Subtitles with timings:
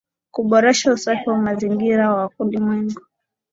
[0.31, 3.01] Kuboresha usafi wa mazingira wa ulimwengu